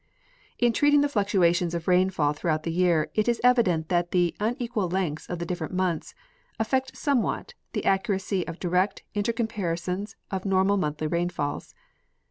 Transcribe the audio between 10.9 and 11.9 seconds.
rainfalls.